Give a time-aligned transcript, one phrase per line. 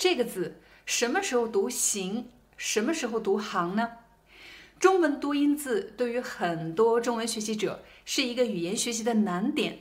[0.00, 3.98] 这个字什么时候读行，什么时候读行呢？
[4.78, 9.78] 中文多音字对于很多中文学习者是一个语言学习的难点，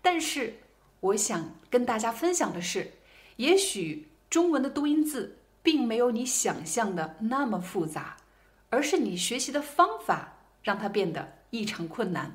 [0.00, 0.54] 但是
[1.00, 2.90] 我想跟大家分享的是，
[3.36, 8.16] 也许中文的多音字并没有你想象的那么复杂，
[8.70, 12.34] 而是你学习的方法让它变得异常困难。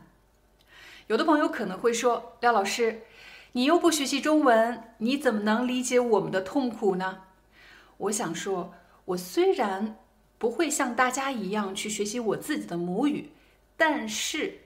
[1.08, 3.02] 有的朋友可能会说：“廖老师。”
[3.56, 7.20] 你又不学习中文，你怎么能理解我们的痛苦呢？
[7.96, 8.74] 我想说，
[9.06, 9.96] 我虽然
[10.38, 13.30] 不会像大家一样去学习我自己的母语，
[13.78, 14.60] 但是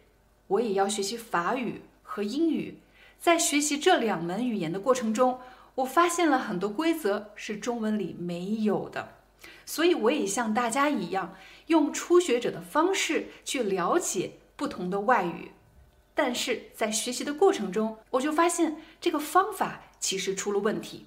[0.47, 2.79] 我也要学习法语和英语。
[3.19, 5.39] 在学习这两门语言的过程中，
[5.75, 9.17] 我发现了很多规则是中文里没有的，
[9.67, 11.35] 所以我也像大家一样，
[11.67, 15.51] 用初学者的方式去了解不同的外语。
[16.21, 21.05] 但是在学习的过程中，我就发现这个方法其实出了问题。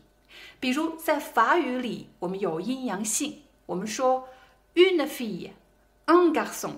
[0.58, 4.26] 比如在法语里，我们有阴阳性，我们说
[4.74, 6.76] une fille，un garçon，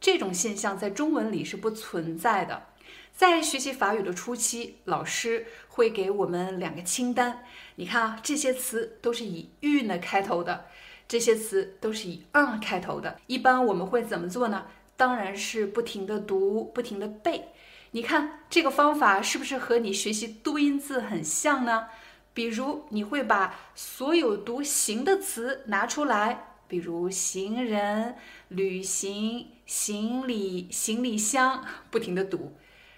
[0.00, 2.66] 这种现象在中文里是不存在的。
[3.12, 7.42] 在学习法语的初期，老师会给我们两个清单，
[7.74, 10.66] 你看啊，这些词都是以 une 开头的，
[11.08, 13.20] 这些词都是以 un 开头的。
[13.26, 14.66] 一般我们会怎么做呢？
[14.98, 17.50] 当然是不停的读，不停的背。
[17.92, 21.86] 你看这个方法是不是和你学习多音字很像呢？
[22.34, 28.16] 比如你会把所有读行的词拿出来，比如行人、
[28.48, 32.56] 旅行、行李、行李箱，不停的读，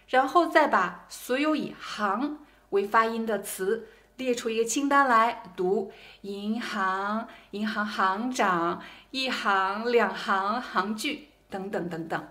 [0.09, 2.39] 然后再把所有以行
[2.71, 11.30] 为发音的词列出一个清单来读：银行、银行行长、一行、两行、行距。
[11.51, 12.29] 等等等等，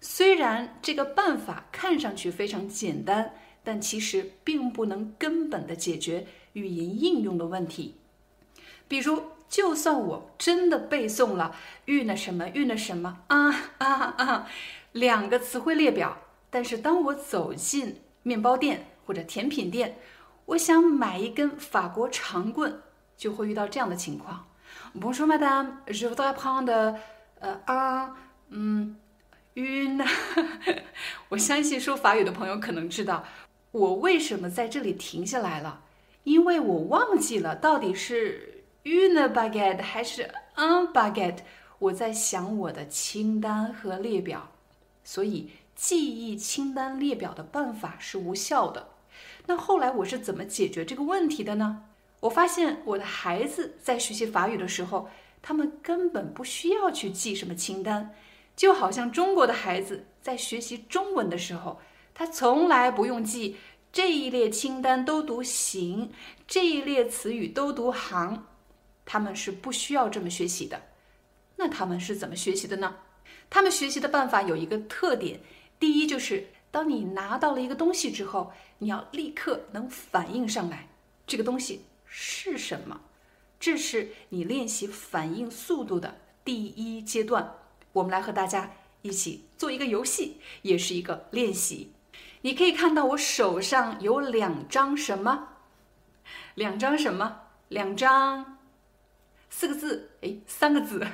[0.00, 7.96] 虽然这个办法看上去非常简单，但其实并不能根本的解决语言应用的问题。
[8.86, 14.48] 比如，就算我真的背诵了“遇那什么遇那什么啊啊啊”
[14.92, 16.18] 两个词汇列表，
[16.50, 19.96] 但是当我走进面包店或者甜品店，
[20.46, 22.80] 我想买一根法国长棍，
[23.16, 24.46] 就会遇到这样的情况
[24.98, 26.96] ：Bonjour madame, je voudrais prendre
[27.40, 28.16] 呃啊，
[28.50, 28.96] 嗯，
[29.54, 29.98] 晕。
[31.30, 33.24] 我相信说法语的朋友可能知道，
[33.72, 35.82] 我为什么在这里停下来了，
[36.24, 41.38] 因为我忘记了到底是 une baguette 还是 un baguette。
[41.78, 44.52] 我在想我的清单和列表，
[45.02, 48.88] 所以记忆清单列表的办法是无效的。
[49.46, 51.84] 那后来我是怎么解决这个问题的呢？
[52.20, 55.08] 我发现我的孩子在学习法语的时候。
[55.42, 58.14] 他们根本不需要去记什么清单，
[58.54, 61.80] 就好像中国的孩子在学习中文的时候，
[62.12, 63.56] 他从来不用记
[63.92, 66.12] 这一列清单都读行，
[66.46, 68.46] 这一列词语都读行，
[69.04, 70.82] 他们是不需要这么学习的。
[71.56, 72.96] 那他们是怎么学习的呢？
[73.48, 75.40] 他们学习的办法有一个特点，
[75.78, 80.88] 第一就是当你拿到了一个东西之后，你要立刻能反应上来，
[81.26, 83.00] 这个东西是什么。
[83.60, 87.56] 这是你练习反应速度的第一阶段。
[87.92, 88.72] 我们来和大家
[89.02, 91.92] 一起做一个游戏，也是一个练习。
[92.40, 95.48] 你可以看到我手上有两张什么？
[96.54, 97.42] 两张什么？
[97.68, 98.58] 两张
[99.50, 100.12] 四个字？
[100.22, 101.06] 哎，三个字。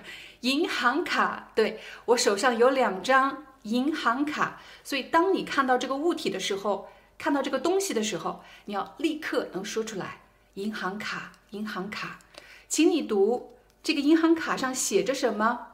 [0.42, 1.50] 银行卡。
[1.56, 4.60] 对我手上有两张银行卡。
[4.84, 10.20] 所以，当你看到这个物体的时候，看到这个东西的时候，你要立刻能说出来：
[10.54, 12.20] 银行卡，银行卡。
[12.68, 15.68] 请你读这个银行卡上写着什么？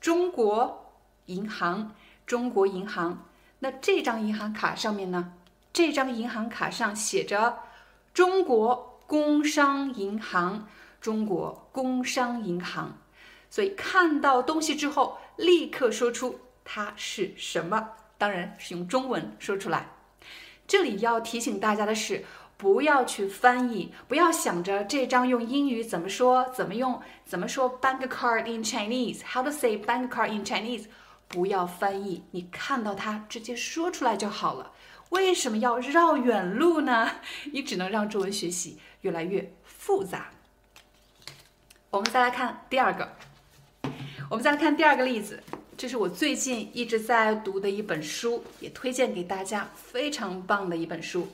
[0.00, 0.92] 中国
[1.26, 1.94] 银行，
[2.26, 3.26] 中国银行。
[3.60, 5.32] 那这张银行卡上面呢？
[5.72, 7.60] 这张银行卡上写着
[8.12, 10.68] 中国工商银行，
[11.00, 12.98] 中国工商银行。
[13.48, 19.90] 所以看到东西之后，立刻说出它是什么，当然是用中文说出来。
[20.66, 22.24] 这里要提醒大家的是。
[22.56, 30.86] 不要去翻译，不要想着这张用英语怎么说，怎么用，怎么说 bank card in Chinese，how to say bank card in Chinese，
[31.28, 34.72] 不要翻译，你看到它直接说出来就好了。
[35.10, 37.10] 为什么要绕远路呢？
[37.52, 40.30] 你只能让中文学习越来越复杂。
[41.90, 43.16] 我们再来看第二个，
[44.30, 45.42] 我们再来看第二个例子，
[45.76, 51.28] 这是我最近一直在读的一本书，也推荐给大家，非常棒的一本书。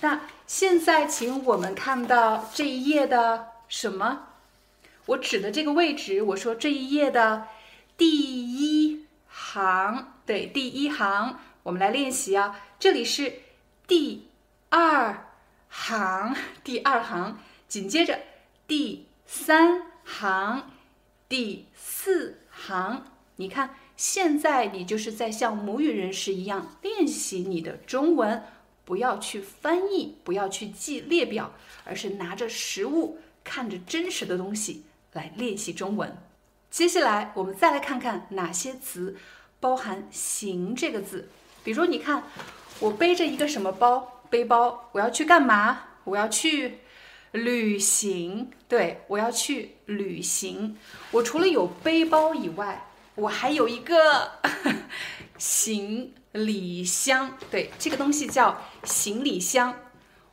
[0.00, 4.26] 那现在，请我们看到这一页的什么？
[5.06, 7.48] 我指的这个位置，我说这一页的
[7.96, 12.60] 第一行，对，第一行，我们来练习啊。
[12.78, 13.40] 这里是
[13.86, 14.28] 第
[14.68, 15.26] 二
[15.68, 17.38] 行，第二行，
[17.68, 18.20] 紧接着
[18.66, 19.94] 第三。
[20.06, 20.70] 行，
[21.30, 23.06] 第四行，
[23.36, 28.44] 你看，现在你就是在像母语人士一样练习你的中文，
[28.84, 31.54] 不要去翻译，不要去记列表，
[31.84, 36.16] 而是拿着实物，看着真实的东西来练习中文。
[36.70, 39.16] 接下来，我们再来看看哪些词
[39.60, 41.28] 包含“行”这个字。
[41.62, 42.24] 比如，你看，
[42.80, 44.22] 我背着一个什么包？
[44.30, 45.82] 背包，我要去干嘛？
[46.04, 46.78] 我要去。
[47.34, 50.76] 旅行，对我要去旅行。
[51.10, 52.86] 我除了有背包以外，
[53.16, 54.30] 我还有一个
[55.38, 57.36] 行李箱。
[57.50, 59.74] 对，这个东西叫行李箱。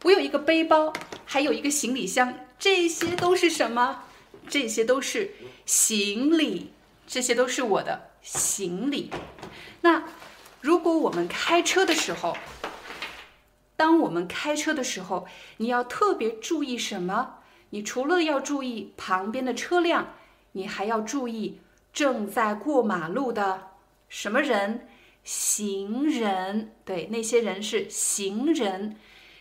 [0.04, 0.92] 我有一个背包，
[1.26, 4.04] 还有一个行李箱，这些都是什么？
[4.50, 6.72] 这些都是行李，
[7.06, 9.12] 这些都是我的行李。
[9.82, 10.04] 那
[10.60, 12.36] 如果我们开车的时候，
[13.78, 15.28] 当我们开车的时候，
[15.58, 17.36] 你要特别注意什么？
[17.70, 20.14] 你除了要注意旁边的车辆，
[20.54, 21.60] 你还要注意
[21.94, 23.68] 正在过马路的
[24.10, 24.88] 什么人？
[25.24, 26.72] 行人。
[26.86, 28.98] 对，那些人是行人。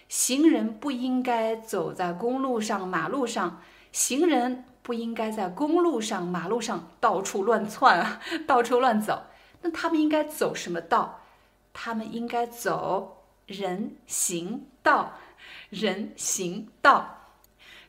[0.09, 3.63] 行人不应该走在公路上、马路上。
[3.93, 9.25] 行人不应该在公路上、马路上到处乱窜啊， 到处乱走。
[9.63, 11.21] 那他们应该走什么道？
[11.73, 13.17] 他们应该走。
[13.47, 15.15] 人行道，
[15.71, 17.27] 人行道。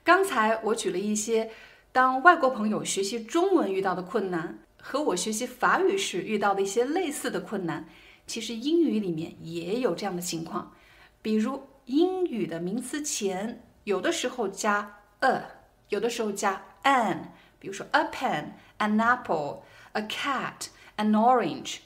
[0.04, 1.52] 刚才我举了一些
[1.92, 7.88] 当外国朋友学习中文遇到的困难，和我学习法语时遇到的一些类似的困难。
[8.28, 10.74] 其实英语里面也有这样的情况，
[11.22, 15.44] 比如英语的名词前有的时候加 a，
[15.90, 17.30] 有的时候加 an。
[17.60, 19.60] 比如说 a pen, an apple,
[19.92, 20.68] a cat,
[20.98, 21.78] an orange。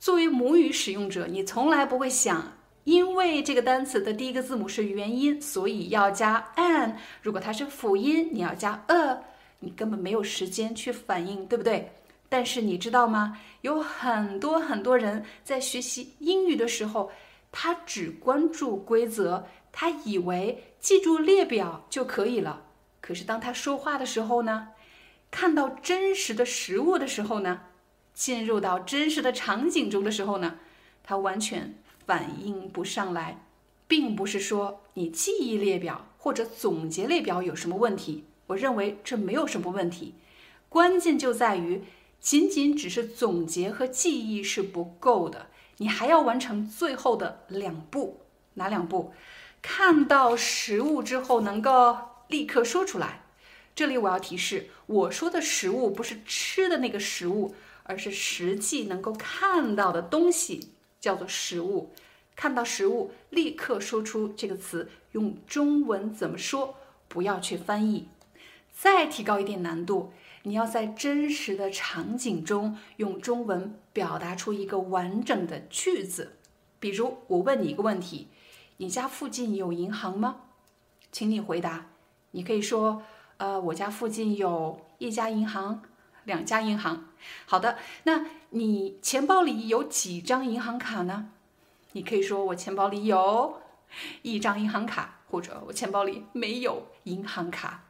[0.00, 2.54] 作为母语使用者，你从来不会想。
[2.84, 6.94] 因为这个单词的第一个字母是元音，所以要加 an。
[7.20, 9.24] 如果它是辅音，你要加 a，
[9.58, 11.90] 你根本没有时间去反应，对不对？
[12.28, 13.40] 但是你知道吗？
[13.62, 17.10] 有很多很多人在学习英语的时候，
[17.50, 22.62] 他只关注规则，他以为记住列表就可以了。
[23.00, 24.68] 可是当他说话的时候呢？
[25.30, 27.62] 看到真实的食物的时候呢？
[28.14, 30.58] 进入到真实的场景中的时候呢？
[31.02, 31.74] 他完全。
[32.06, 33.44] 反应不上来，
[33.88, 38.22] 并不是说你记忆列表或者总结列表有什么问题。
[38.46, 40.14] 我认为这没有什么问题，
[40.68, 41.82] 关键就在于
[42.26, 45.46] 仅仅只是总结和记忆是不够的，
[45.76, 48.22] 你还要完成最后的两步。
[48.54, 49.12] 哪两步？
[49.62, 51.96] 看到食物之后能够
[52.26, 53.22] 立刻说出来。
[53.76, 60.72] 这里我要提示，我说的食物不是吃的那个食物，而是实际能够看到的东西。
[60.98, 61.92] 叫做食物，
[62.34, 66.74] 看到食物立刻说出这个词，用中文怎么说？
[67.06, 68.08] 不要去翻译。
[68.86, 70.12] 再提高一点难度，
[70.44, 76.36] 你要在真实的场景中用中文表达出一个完整的句子。
[76.78, 78.28] 比如，我问你一个问题：
[78.76, 80.36] 你家附近有银行吗？
[81.10, 81.86] 请你回答。
[82.30, 83.02] 你可以说：
[83.38, 85.82] 呃，我家附近有一家银行。
[86.22, 87.06] 两家银行，
[87.44, 91.30] 好的，那你钱包里有几张银行卡呢？
[91.90, 93.62] 你可以说我钱包里有
[94.22, 97.82] 一张银行卡，或者我钱包里没有银行卡。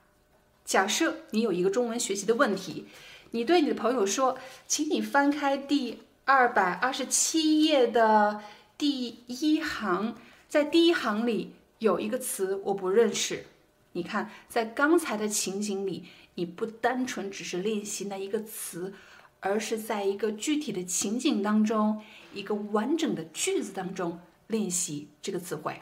[0.66, 2.84] 假设你有一个中文学习的问题，
[3.30, 8.42] 你对你的朋友说，请你翻开第二百二十七页的
[8.76, 10.14] 第一行，
[10.46, 13.46] 在第一行里有一个词我不认识。
[13.92, 16.04] 你看，在刚才的情景里。
[16.38, 18.92] 你不单纯只是练习那一个词，
[19.40, 22.02] 而是在一个具体的情景当中，
[22.34, 25.80] 一个完整的句子当中练习这个词汇。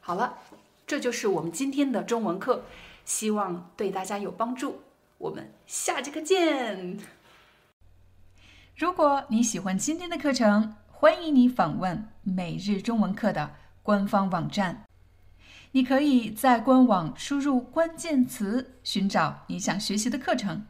[0.00, 0.38] 好了，
[0.86, 2.64] 这就是我们今天的中文课，
[3.04, 4.80] 希望对大家有帮助。
[5.18, 6.98] 我们下节课见。
[8.76, 14.84] 如果你喜欢今天的课程，欢迎你访问每日中文课的官方网站。
[15.72, 20.66] 你可以在官网输入关键词，寻找你想学习的课程。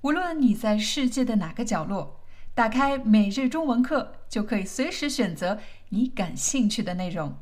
[0.00, 2.20] 无论你在世界的哪个角落，
[2.54, 5.58] 打开每日中文课，就可以随时选择
[5.90, 7.36] 你感兴趣的内容。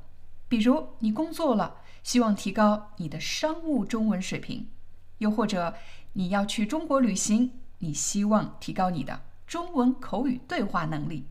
[0.52, 4.68] 比如，你工作了，希望提高你的商务中文水平，
[5.16, 5.74] 又或者
[6.12, 11.22] 你要去中国旅行，你希望提高你的中文口语对话能力；